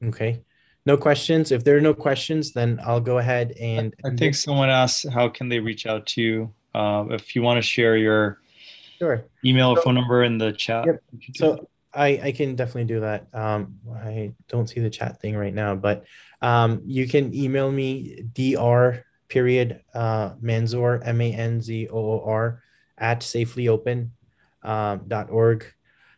[0.04, 0.42] Okay.
[0.84, 1.52] No questions.
[1.52, 3.94] If there are no questions, then I'll go ahead and.
[4.04, 6.54] I think someone asked, how can they reach out to you?
[6.74, 8.42] Uh, if you want to share your
[8.98, 9.24] sure.
[9.42, 10.84] email or phone number in the chat.
[10.84, 11.02] Yep.
[11.34, 13.26] So I, I can definitely do that.
[13.34, 16.04] Um, I don't see the chat thing right now, but
[16.40, 22.24] um, you can email me dr period uh, manzoor m a n z o o
[22.26, 22.62] r
[22.98, 24.10] at safelyopen
[24.62, 25.06] um.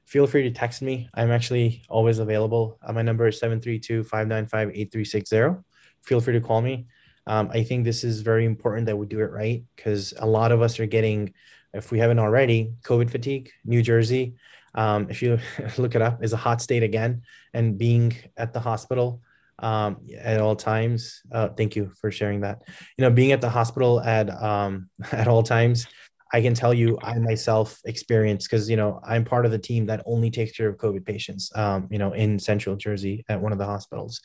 [0.04, 1.08] Feel free to text me.
[1.14, 2.78] I'm actually always available.
[2.82, 5.64] Uh, my number is 732-595-8360.
[6.02, 6.84] Feel free to call me.
[7.26, 10.52] Um, I think this is very important that we do it right because a lot
[10.52, 11.32] of us are getting,
[11.72, 13.50] if we haven't already, COVID fatigue.
[13.64, 14.34] New Jersey,
[14.74, 15.38] um, if you
[15.78, 17.22] look it up, is a hot state again.
[17.52, 19.20] And being at the hospital
[19.58, 22.62] um, at all times, uh, thank you for sharing that.
[22.98, 25.86] You know, being at the hospital at um, at all times,
[26.32, 29.86] I can tell you, I myself experienced because you know I'm part of the team
[29.86, 31.52] that only takes care of COVID patients.
[31.54, 34.20] Um, you know, in Central Jersey at one of the hospitals.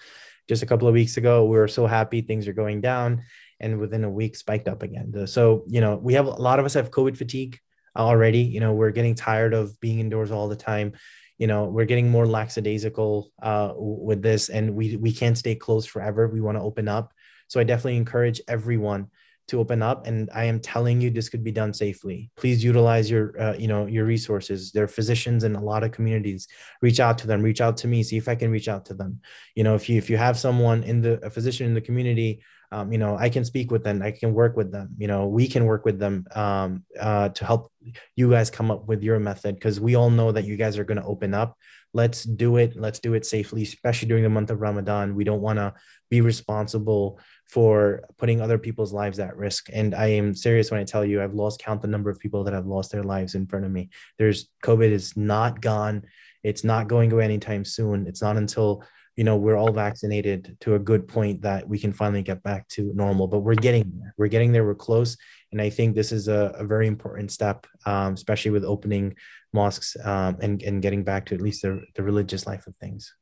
[0.47, 3.21] Just a couple of weeks ago, we were so happy things are going down,
[3.59, 5.27] and within a week spiked up again.
[5.27, 7.59] So you know, we have a lot of us have COVID fatigue
[7.95, 8.39] already.
[8.39, 10.93] You know, we're getting tired of being indoors all the time.
[11.37, 15.89] You know, we're getting more lackadaisical uh, with this, and we we can't stay closed
[15.89, 16.27] forever.
[16.27, 17.13] We want to open up.
[17.47, 19.09] So I definitely encourage everyone
[19.49, 23.09] to open up and i am telling you this could be done safely please utilize
[23.09, 26.47] your uh, you know your resources there are physicians in a lot of communities
[26.81, 28.93] reach out to them reach out to me see if i can reach out to
[28.93, 29.19] them
[29.55, 32.41] you know if you if you have someone in the a physician in the community
[32.71, 35.27] um, you know i can speak with them i can work with them you know
[35.27, 37.71] we can work with them um, uh, to help
[38.15, 40.83] you guys come up with your method because we all know that you guys are
[40.83, 41.57] going to open up.
[41.93, 45.15] Let's do it let's do it safely especially during the month of ramadan.
[45.15, 45.73] We don't want to
[46.09, 49.69] be responsible for putting other people's lives at risk.
[49.73, 52.43] And i am serious when i tell you i've lost count the number of people
[52.43, 53.89] that have lost their lives in front of me.
[54.19, 56.03] There's covid is not gone.
[56.43, 58.05] It's not going away anytime soon.
[58.05, 58.83] It's not until
[59.19, 62.65] you know we're all vaccinated to a good point that we can finally get back
[62.69, 65.17] to normal but we're getting there we're getting there we're close
[65.51, 69.13] and i think this is a, a very important step um, especially with opening
[69.51, 73.13] mosques um, and, and getting back to at least the, the religious life of things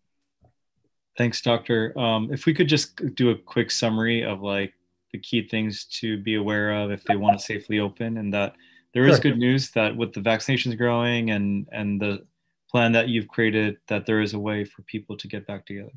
[1.18, 1.98] Thanks, Doctor.
[1.98, 4.76] Um, if we could just do a quick summary of like
[5.12, 8.54] the key things to be aware of if they want to safely open, and that
[8.94, 9.32] there is Sure.
[9.32, 12.24] good news that with the vaccinations growing and and the
[12.70, 15.92] plan that you've created, that there is a way for people to get back together.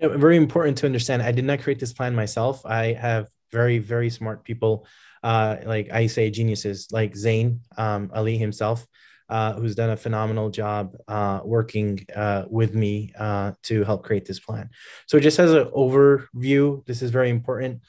[0.00, 1.22] Very important to understand.
[1.22, 2.64] I did not create this plan myself.
[2.66, 4.86] I have very, very smart people,
[5.22, 8.86] uh, like I say, geniuses, like Zain um, Ali himself,
[9.28, 14.26] uh, who's done a phenomenal job uh, working uh, with me uh, to help create
[14.26, 14.68] this plan.
[15.06, 17.82] So, just as an overview, this is very important.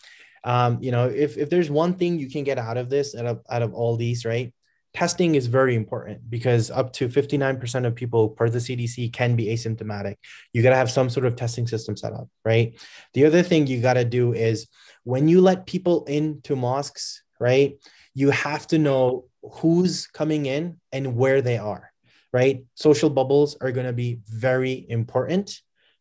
[0.43, 3.25] Um, you know, if, if there's one thing you can get out of this, out
[3.25, 4.53] of, out of all these, right?
[4.95, 9.47] Testing is very important because up to 59% of people per the CDC can be
[9.47, 10.15] asymptomatic
[10.53, 12.79] you got to have some sort of testing system set up, right?
[13.13, 14.67] The other thing you got to do is
[15.03, 17.75] when you let people into mosques, right?
[18.13, 21.91] You have to know who's coming in and where they are,
[22.31, 22.63] right?
[22.75, 25.59] Social bubbles are going to be very important.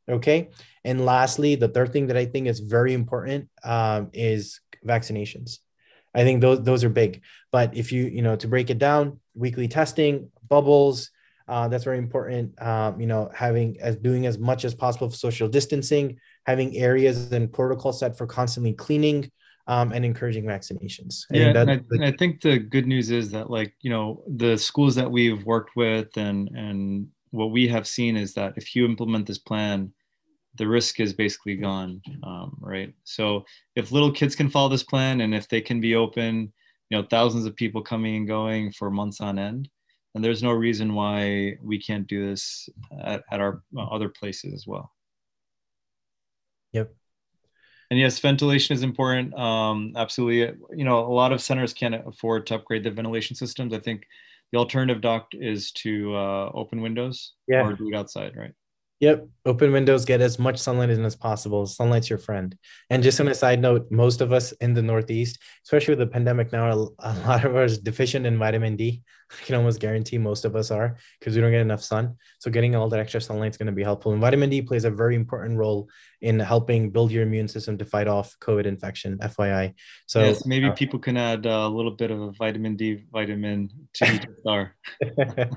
[0.09, 0.51] Okay.
[0.85, 5.59] And lastly, the third thing that I think is very important um, is vaccinations.
[6.15, 7.23] I think those those are big.
[7.53, 11.11] But if you you know to break it down, weekly testing, bubbles,
[11.49, 12.61] uh, that's very important.
[12.63, 17.33] Um, you know, having as doing as much as possible for social distancing, having areas
[17.33, 19.31] and protocol set for constantly cleaning,
[19.67, 21.25] um, and encouraging vaccinations.
[21.33, 23.91] I yeah, think and I, and I think the good news is that like you
[23.91, 28.55] know the schools that we've worked with and and what we have seen is that
[28.57, 29.93] if you implement this plan,
[30.57, 32.95] the risk is basically gone, um, right?
[33.05, 33.45] So
[33.75, 36.53] if little kids can follow this plan and if they can be open,
[36.91, 39.69] you know, thousands of people coming and going for months on end,
[40.15, 42.69] and there's no reason why we can't do this
[43.03, 44.93] at, at our uh, other places as well.
[46.73, 46.95] Yep.
[47.91, 49.35] And yes, ventilation is important.
[49.35, 50.57] Um, absolutely.
[50.77, 53.73] You know, a lot of centers can't afford to upgrade their ventilation systems.
[53.73, 54.07] I think
[54.53, 57.67] the alternative, doc, is to uh, open windows Yeah.
[57.67, 58.53] or do it outside, right?
[59.01, 59.29] Yep.
[59.45, 61.67] Open windows, get as much sunlight in as possible.
[61.67, 62.57] Sunlight's your friend.
[62.89, 66.13] And just on a side note, most of us in the Northeast, especially with the
[66.13, 66.75] pandemic now, a
[67.27, 69.03] lot of us deficient in vitamin D.
[69.31, 72.17] I can almost guarantee most of us are because we don't get enough sun.
[72.39, 74.13] So getting all that extra sunlight is going to be helpful.
[74.13, 75.89] And vitamin D plays a very important role
[76.21, 79.75] in helping build your immune system to fight off COVID infection, FYI.
[80.07, 83.71] So yes, maybe uh, people can add a little bit of a vitamin D vitamin
[83.95, 84.77] to each star.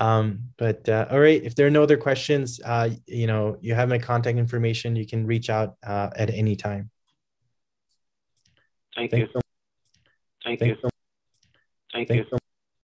[0.00, 3.74] um but uh, all right if there are no other questions uh you know you
[3.74, 6.90] have my contact information you can reach out uh, at any time
[8.94, 9.40] Thank Thank you.
[10.44, 10.90] Thank Thank you.
[11.92, 12.38] Thank Thank you.